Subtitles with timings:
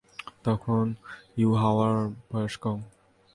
[0.43, 0.83] তখন
[1.37, 1.95] ইউহাওয়ার
[2.31, 2.79] বয়স কম।